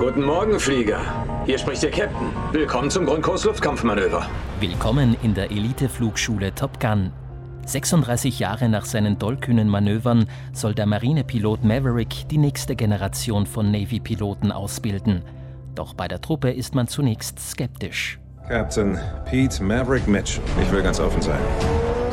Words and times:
Guten 0.00 0.24
Morgen, 0.24 0.58
Flieger. 0.58 0.98
Hier 1.44 1.58
spricht 1.58 1.82
der 1.82 1.90
Captain. 1.90 2.32
Willkommen 2.52 2.88
zum 2.88 3.04
Grundkurs 3.04 3.44
Luftkampfmanöver. 3.44 4.26
Willkommen 4.58 5.14
in 5.22 5.34
der 5.34 5.50
Eliteflugschule 5.50 6.54
Top 6.54 6.80
Gun. 6.80 7.12
36 7.66 8.38
Jahre 8.38 8.70
nach 8.70 8.86
seinen 8.86 9.18
tollkühnen 9.18 9.68
Manövern 9.68 10.24
soll 10.54 10.74
der 10.74 10.86
Marinepilot 10.86 11.64
Maverick 11.64 12.26
die 12.30 12.38
nächste 12.38 12.76
Generation 12.76 13.44
von 13.44 13.70
Navy-Piloten 13.70 14.52
ausbilden. 14.52 15.20
Doch 15.74 15.92
bei 15.92 16.08
der 16.08 16.22
Truppe 16.22 16.50
ist 16.50 16.74
man 16.74 16.88
zunächst 16.88 17.38
skeptisch. 17.38 18.18
Captain 18.48 18.98
Pete 19.26 19.62
Maverick 19.62 20.08
Mitchell. 20.08 20.42
Ich 20.62 20.72
will 20.72 20.82
ganz 20.82 20.98
offen 20.98 21.20
sein. 21.20 21.40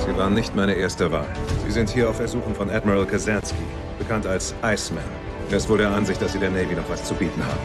Sie 0.05 0.13
waren 0.17 0.33
nicht 0.33 0.53
meine 0.57 0.73
erste 0.73 1.09
Wahl. 1.09 1.27
Sie 1.65 1.71
sind 1.71 1.89
hier 1.89 2.09
auf 2.09 2.19
Ersuchen 2.19 2.53
von 2.53 2.69
Admiral 2.69 3.05
Kazansky, 3.05 3.63
bekannt 3.97 4.27
als 4.27 4.53
Iceman. 4.61 5.26
Er 5.49 5.57
ist 5.57 5.69
wohl 5.69 5.77
der 5.77 5.91
Ansicht, 5.91 6.21
dass 6.21 6.33
Sie 6.33 6.39
der 6.39 6.49
Navy 6.49 6.75
noch 6.75 6.89
was 6.89 7.05
zu 7.05 7.13
bieten 7.13 7.41
haben. 7.41 7.59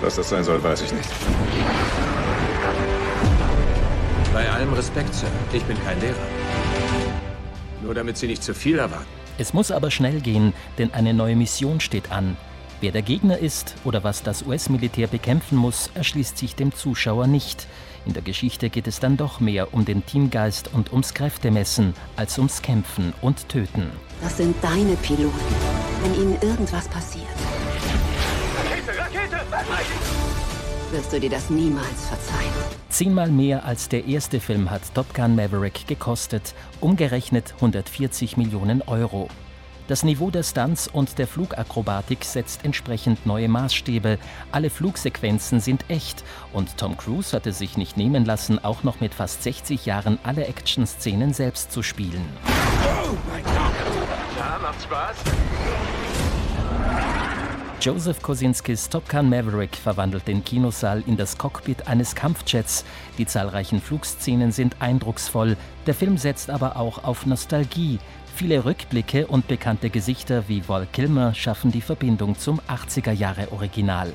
Was 0.00 0.16
das 0.16 0.28
sein 0.28 0.42
soll, 0.42 0.60
weiß 0.60 0.82
ich 0.82 0.92
nicht. 0.92 1.08
Bei 4.32 4.50
allem 4.50 4.72
Respekt, 4.72 5.14
Sir. 5.14 5.28
Ich 5.52 5.62
bin 5.62 5.76
kein 5.84 6.00
Lehrer. 6.00 6.16
Nur 7.80 7.94
damit 7.94 8.16
Sie 8.16 8.26
nicht 8.26 8.42
zu 8.42 8.54
viel 8.54 8.78
erwarten. 8.78 9.06
Es 9.38 9.54
muss 9.54 9.70
aber 9.70 9.92
schnell 9.92 10.20
gehen, 10.20 10.52
denn 10.78 10.92
eine 10.94 11.14
neue 11.14 11.36
Mission 11.36 11.78
steht 11.78 12.10
an. 12.10 12.36
Wer 12.80 12.90
der 12.90 13.02
Gegner 13.02 13.38
ist 13.38 13.76
oder 13.84 14.02
was 14.02 14.24
das 14.24 14.42
US-Militär 14.42 15.06
bekämpfen 15.06 15.56
muss, 15.56 15.90
erschließt 15.94 16.36
sich 16.36 16.56
dem 16.56 16.74
Zuschauer 16.74 17.28
nicht. 17.28 17.68
In 18.04 18.14
der 18.14 18.22
Geschichte 18.22 18.68
geht 18.68 18.88
es 18.88 18.98
dann 18.98 19.16
doch 19.16 19.38
mehr 19.38 19.72
um 19.72 19.84
den 19.84 20.04
Teamgeist 20.04 20.74
und 20.74 20.90
ums 20.90 21.14
Kräftemessen 21.14 21.94
als 22.16 22.36
ums 22.38 22.62
Kämpfen 22.62 23.12
und 23.22 23.48
Töten. 23.48 23.92
Das 24.20 24.38
sind 24.38 24.56
deine 24.60 24.96
Piloten. 24.96 25.81
Wenn 26.02 26.14
ihnen 26.14 26.38
irgendwas 26.42 26.88
passiert, 26.88 27.26
Rakete, 28.56 28.98
Rakete! 28.98 29.36
wirst 30.92 31.12
du 31.12 31.20
dir 31.20 31.30
das 31.30 31.48
niemals 31.48 32.06
verzeihen. 32.06 32.52
Zehnmal 32.90 33.30
mehr 33.30 33.64
als 33.64 33.88
der 33.88 34.04
erste 34.06 34.40
Film 34.40 34.70
hat 34.70 34.82
Top 34.94 35.14
Gun 35.14 35.34
Maverick 35.34 35.86
gekostet, 35.86 36.54
umgerechnet 36.80 37.54
140 37.56 38.36
Millionen 38.36 38.82
Euro. 38.82 39.28
Das 39.88 40.04
Niveau 40.04 40.30
der 40.30 40.42
Stunts 40.42 40.86
und 40.88 41.18
der 41.18 41.26
Flugakrobatik 41.26 42.24
setzt 42.24 42.64
entsprechend 42.64 43.26
neue 43.26 43.48
Maßstäbe. 43.48 44.18
Alle 44.52 44.70
Flugsequenzen 44.70 45.60
sind 45.60 45.84
echt 45.88 46.22
und 46.52 46.76
Tom 46.76 46.96
Cruise 46.96 47.34
hatte 47.34 47.52
sich 47.52 47.76
nicht 47.76 47.96
nehmen 47.96 48.24
lassen, 48.24 48.62
auch 48.62 48.84
noch 48.84 49.00
mit 49.00 49.14
fast 49.14 49.42
60 49.42 49.86
Jahren 49.86 50.18
alle 50.22 50.46
Action-Szenen 50.46 51.32
selbst 51.34 51.72
zu 51.72 51.82
spielen. 51.82 52.24
Macht 54.60 54.82
Spaß? 54.82 55.16
Joseph 57.80 58.22
Kosinskis 58.22 58.88
Top 58.88 59.08
Gun 59.08 59.28
Maverick 59.28 59.74
verwandelt 59.74 60.28
den 60.28 60.44
Kinosaal 60.44 61.02
in 61.06 61.16
das 61.16 61.38
Cockpit 61.38 61.88
eines 61.88 62.14
Kampfjets. 62.14 62.84
Die 63.18 63.26
zahlreichen 63.26 63.80
Flugszenen 63.80 64.52
sind 64.52 64.76
eindrucksvoll. 64.80 65.56
Der 65.86 65.94
Film 65.94 66.18
setzt 66.18 66.50
aber 66.50 66.76
auch 66.76 67.02
auf 67.02 67.26
Nostalgie. 67.26 67.98
Viele 68.36 68.64
Rückblicke 68.64 69.26
und 69.26 69.48
bekannte 69.48 69.90
Gesichter 69.90 70.44
wie 70.48 70.68
Val 70.68 70.86
Kilmer 70.92 71.34
schaffen 71.34 71.72
die 71.72 71.80
Verbindung 71.80 72.38
zum 72.38 72.60
80er 72.60 73.12
Jahre 73.12 73.50
Original. 73.52 74.12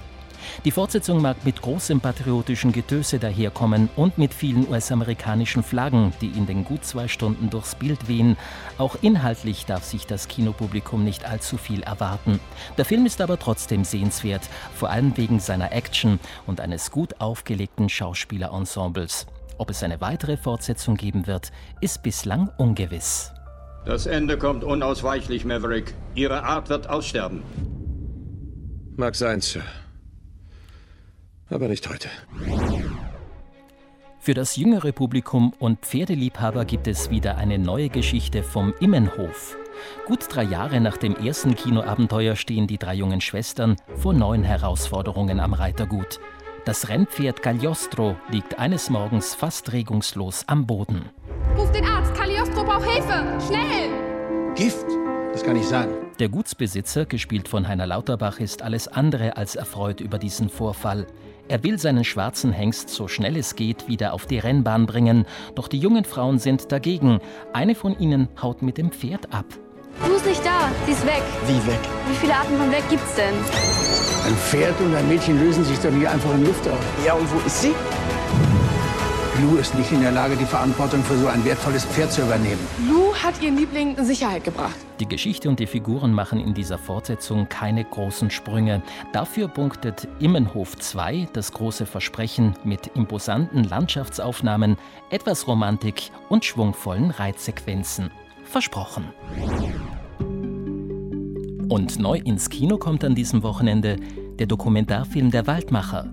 Die 0.66 0.72
Fortsetzung 0.72 1.22
mag 1.22 1.38
mit 1.46 1.62
großem 1.62 2.02
patriotischen 2.02 2.72
Getöse 2.72 3.20
daherkommen 3.20 3.90
und 3.96 4.18
mit 4.18 4.34
vielen 4.34 4.68
US-amerikanischen 4.68 5.64
Flaggen, 5.64 6.14
die 6.22 6.28
in 6.28 6.46
den 6.46 6.64
gut 6.64 6.86
zwei 6.86 7.08
Stunden 7.08 7.50
durchs 7.50 7.76
Bild 7.76 8.08
wehen. 8.08 8.38
Auch 8.78 8.98
inhaltlich 9.02 9.66
darf 9.66 9.84
sich 9.84 10.06
das 10.06 10.28
Kinopublikum 10.28 11.04
nicht 11.04 11.26
allzu 11.26 11.58
viel 11.58 11.84
erwarten. 11.84 12.40
Der 12.78 12.86
Film 12.86 13.06
ist 13.06 13.22
aber 13.22 13.40
trotzdem 13.40 13.84
sehenswert, 13.84 14.42
vor 14.76 14.90
allem 14.90 15.16
wegen 15.18 15.40
seiner 15.40 15.72
Action 15.72 16.20
und 16.46 16.62
eines 16.62 16.92
gut 16.92 17.20
aufgelegten 17.20 17.90
Schauspielerensembles. 17.90 19.28
Ob 19.58 19.70
es 19.70 19.82
eine 19.84 20.02
weitere 20.02 20.38
Fortsetzung 20.38 20.96
geben 20.96 21.26
wird, 21.28 21.52
ist 21.82 22.04
bislang 22.04 22.50
ungewiss. 22.58 23.32
Das 23.86 24.06
Ende 24.06 24.38
kommt 24.38 24.64
unausweichlich, 24.64 25.46
Maverick. 25.46 25.94
Ihre 26.14 26.44
Art 26.44 26.70
wird 26.70 26.90
aussterben. 26.90 27.42
Mag 28.98 29.16
sein, 29.16 29.42
Sir. 29.42 29.62
Aber 31.50 31.68
nicht 31.68 31.88
heute. 31.90 32.10
Für 34.20 34.34
das 34.34 34.58
jüngere 34.58 34.92
Publikum 34.92 35.54
und 35.60 35.80
Pferdeliebhaber 35.80 36.66
gibt 36.66 36.88
es 36.88 37.10
wieder 37.10 37.38
eine 37.38 37.58
neue 37.58 37.88
Geschichte 37.88 38.44
vom 38.44 38.74
Immenhof. 38.82 39.56
Gut 40.06 40.26
drei 40.30 40.44
Jahre 40.44 40.82
nach 40.82 40.98
dem 40.98 41.16
ersten 41.16 41.56
Kinoabenteuer 41.56 42.36
stehen 42.36 42.68
die 42.68 42.78
drei 42.78 42.96
jungen 42.96 43.22
Schwestern 43.22 43.78
vor 43.96 44.14
neuen 44.14 44.44
Herausforderungen 44.44 45.40
am 45.40 45.54
Reitergut. 45.54 46.20
Das 46.66 46.90
Rennpferd 46.90 47.42
Cagliostro 47.42 48.18
liegt 48.30 48.60
eines 48.60 48.90
Morgens 48.90 49.34
fast 49.34 49.72
regungslos 49.72 50.44
am 50.48 50.66
Boden. 50.68 51.10
Ruf 51.56 51.72
den 51.72 51.86
Arzt! 51.86 52.14
Cagliostro 52.14 52.66
braucht 52.66 52.90
Hilfe! 52.90 53.24
Schnell! 53.48 54.54
Gift? 54.56 54.86
Das 55.32 55.44
kann 55.44 55.56
nicht 55.56 55.70
sein. 55.70 55.88
Der 56.20 56.30
Gutsbesitzer, 56.30 57.06
gespielt 57.06 57.48
von 57.48 57.68
Heiner 57.68 57.88
Lauterbach, 57.88 58.40
ist 58.40 58.64
alles 58.64 58.88
andere 58.88 59.38
als 59.38 59.56
erfreut 59.56 60.02
über 60.02 60.18
diesen 60.18 60.50
Vorfall. 60.50 61.08
Er 61.50 61.64
will 61.64 61.80
seinen 61.80 62.04
schwarzen 62.04 62.52
Hengst 62.52 62.90
so 62.90 63.08
schnell 63.08 63.38
es 63.38 63.56
geht 63.56 63.88
wieder 63.88 64.14
auf 64.14 64.26
die 64.26 64.40
Rennbahn 64.40 64.86
bringen, 64.86 65.26
doch 65.56 65.70
die 65.70 65.80
jungen 65.80 66.04
Frauen 66.04 66.40
sind 66.40 66.72
dagegen. 66.72 67.20
Eine 67.54 67.74
von 67.74 67.98
ihnen 68.00 68.28
haut 68.42 68.62
mit 68.62 68.78
dem 68.78 68.92
Pferd 68.92 69.34
ab. 69.34 69.46
Du 70.06 70.14
ist 70.14 70.26
nicht 70.26 70.46
da, 70.46 70.70
sie 70.86 70.92
ist 70.92 71.06
weg. 71.06 71.24
Wie 71.48 71.72
weg? 71.72 71.80
Wie 72.10 72.16
viele 72.16 72.36
Arten 72.36 72.58
von 72.58 72.72
weg 72.72 72.84
gibt's 72.90 73.16
denn? 73.16 73.34
Ein 74.26 74.36
Pferd 74.36 74.80
und 74.82 74.94
ein 74.94 75.08
Mädchen 75.08 75.40
lösen 75.40 75.64
sich 75.64 75.80
doch 75.80 75.92
nicht 75.92 76.08
einfach 76.08 76.34
in 76.34 76.46
Luft 76.46 76.68
auf. 76.68 77.06
Ja, 77.06 77.14
und 77.14 77.32
wo 77.34 77.40
ist 77.46 77.62
sie? 77.62 77.74
Lou 79.42 79.58
ist 79.58 79.76
nicht 79.76 79.92
in 79.92 80.02
der 80.02 80.12
Lage, 80.12 80.36
die 80.36 80.46
Verantwortung 80.46 81.04
für 81.04 81.16
so 81.16 81.28
ein 81.28 81.46
wertvolles 81.46 81.86
Pferd 81.86 82.12
zu 82.12 82.24
übernehmen. 82.24 82.60
Lou 82.90 83.14
hat 83.14 83.40
ihren 83.40 83.56
Liebling 83.56 83.96
in 83.96 84.04
Sicherheit 84.04 84.44
gebracht. 84.44 84.76
Die 85.00 85.08
Geschichte 85.08 85.48
und 85.48 85.60
die 85.60 85.68
Figuren 85.68 86.12
machen 86.12 86.40
in 86.40 86.56
dieser 86.56 86.80
Fortsetzung 86.80 87.48
keine 87.48 87.84
großen 87.84 88.32
Sprünge. 88.32 88.82
Dafür 89.14 89.48
punktet 89.48 90.08
Immenhof 90.20 90.76
2 90.76 91.28
das 91.34 91.52
große 91.52 91.86
Versprechen 91.86 92.56
mit 92.64 92.88
imposanten 92.96 93.64
Landschaftsaufnahmen, 93.64 94.76
etwas 95.12 95.48
Romantik 95.48 96.10
und 96.30 96.44
schwungvollen 96.44 97.12
Reitsequenzen. 97.12 98.10
Versprochen. 98.44 99.06
Und 101.70 102.00
neu 102.00 102.18
ins 102.18 102.50
Kino 102.50 102.78
kommt 102.78 103.04
an 103.04 103.14
diesem 103.14 103.44
Wochenende 103.44 103.98
der 104.40 104.48
Dokumentarfilm 104.48 105.30
Der 105.30 105.46
Waldmacher. 105.46 106.12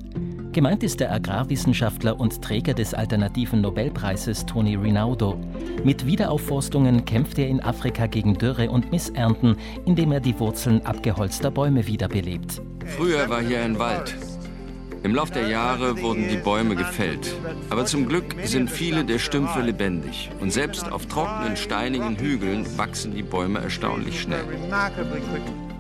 Gemeint 0.55 0.85
ist 0.85 1.01
der 1.01 1.13
Agrarwissenschaftler 1.13 2.21
und 2.21 2.41
Träger 2.41 2.75
des 2.75 2.95
alternativen 2.95 3.61
Nobelpreises 3.61 4.47
Tony 4.47 4.77
Rinaldo. 4.77 5.37
Mit 5.83 6.07
Wiederaufforstungen 6.07 7.05
kämpft 7.05 7.41
er 7.41 7.49
in 7.49 7.61
Afrika 7.61 8.07
gegen 8.07 8.39
Dürre 8.39 8.71
und 8.71 8.93
Missernten, 8.93 9.57
indem 9.85 10.13
er 10.13 10.21
die 10.21 10.39
Wurzeln 10.39 10.87
abgeholzter 10.87 11.51
Bäume 11.51 11.89
wiederbelebt. 11.89 12.63
Früher 12.87 13.29
war 13.29 13.43
hier 13.43 13.65
ein 13.65 13.81
Wald. 13.81 14.15
Im 15.03 15.17
Lauf 15.17 15.33
der 15.33 15.49
Jahre 15.49 16.01
wurden 16.01 16.29
die 16.29 16.37
Bäume 16.37 16.77
gefällt. 16.77 17.35
Aber 17.69 17.85
zum 17.85 18.07
Glück 18.07 18.37
sind 18.45 18.71
viele 18.71 19.05
der 19.05 19.19
Stümpfe 19.19 19.61
lebendig. 19.61 20.31
Und 20.41 20.53
selbst 20.53 20.91
auf 20.93 21.07
trockenen, 21.07 21.57
steinigen 21.57 22.17
Hügeln 22.17 22.65
wachsen 22.79 23.13
die 23.13 23.25
Bäume 23.25 23.59
erstaunlich 23.59 24.21
schnell. 24.21 24.45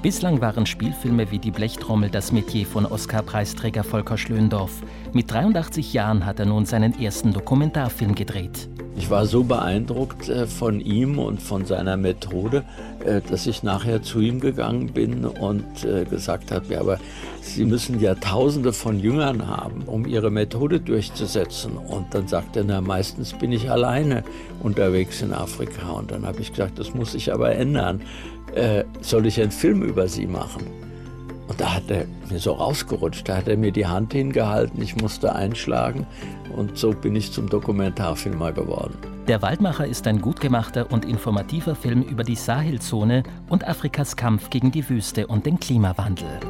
Bislang 0.04 0.42
waren 0.42 0.66
Spielfilme 0.66 1.30
wie 1.30 1.38
Die 1.38 1.50
Blechtrommel 1.50 2.10
das 2.10 2.30
Metier 2.30 2.66
von 2.66 2.84
Oscar-Preisträger 2.84 3.82
Volker 3.82 4.18
Schlöndorff. 4.18 4.82
Mit 5.14 5.32
83 5.32 5.94
Jahren 5.94 6.26
hat 6.26 6.38
er 6.38 6.44
nun 6.44 6.66
seinen 6.66 7.00
ersten 7.00 7.32
Dokumentarfilm 7.32 8.14
gedreht. 8.14 8.68
Ich 8.96 9.08
war 9.08 9.24
so 9.24 9.44
beeindruckt 9.44 10.28
äh, 10.28 10.46
von 10.46 10.82
ihm 10.82 11.18
und 11.18 11.40
von 11.40 11.64
seiner 11.64 11.96
Methode, 11.96 12.64
äh, 13.02 13.22
dass 13.22 13.46
ich 13.46 13.62
nachher 13.62 14.02
zu 14.02 14.20
ihm 14.20 14.40
gegangen 14.40 14.92
bin 14.92 15.24
und 15.24 15.84
äh, 15.84 16.04
gesagt 16.04 16.52
habe, 16.52 16.66
ja, 16.74 16.80
aber 16.80 16.98
Sie 17.40 17.64
müssen 17.64 17.98
ja 17.98 18.14
Tausende 18.14 18.74
von 18.74 19.00
Jüngern 19.00 19.46
haben, 19.46 19.84
um 19.86 20.06
Ihre 20.06 20.30
Methode 20.30 20.80
durchzusetzen. 20.80 21.78
Und 21.78 22.14
dann 22.14 22.28
sagt 22.28 22.56
er, 22.56 22.64
na, 22.64 22.82
meistens 22.82 23.32
bin 23.32 23.52
ich 23.52 23.70
alleine 23.70 24.22
unterwegs 24.62 25.22
in 25.22 25.32
Afrika. 25.32 25.90
Und 25.92 26.10
dann 26.10 26.26
habe 26.26 26.40
ich 26.40 26.50
gesagt, 26.50 26.78
das 26.78 26.94
muss 26.94 27.12
sich 27.12 27.32
aber 27.32 27.54
ändern. 27.54 28.02
Äh, 28.54 28.84
soll 29.00 29.26
ich 29.26 29.40
einen 29.40 29.50
Film 29.50 29.82
über 29.82 30.06
Sie 30.06 30.26
machen? 30.26 30.64
Und 31.48 31.60
da 31.60 31.74
hat 31.74 31.90
er 31.90 32.06
mir 32.30 32.38
so 32.38 32.52
rausgerutscht, 32.52 33.28
da 33.28 33.36
hat 33.36 33.48
er 33.48 33.56
mir 33.56 33.72
die 33.72 33.86
Hand 33.86 34.12
hingehalten, 34.12 34.80
ich 34.80 34.96
musste 34.96 35.34
einschlagen 35.34 36.06
und 36.56 36.78
so 36.78 36.92
bin 36.92 37.14
ich 37.16 37.32
zum 37.32 37.48
Dokumentarfilmer 37.50 38.52
geworden. 38.52 38.96
Der 39.28 39.42
Waldmacher 39.42 39.86
ist 39.86 40.06
ein 40.06 40.20
gut 40.20 40.40
gemachter 40.40 40.90
und 40.90 41.04
informativer 41.04 41.74
Film 41.74 42.02
über 42.02 42.24
die 42.24 42.36
Sahelzone 42.36 43.24
und 43.48 43.66
Afrikas 43.66 44.16
Kampf 44.16 44.50
gegen 44.50 44.70
die 44.70 44.88
Wüste 44.88 45.26
und 45.26 45.44
den 45.44 45.60
Klimawandel. 45.60 46.40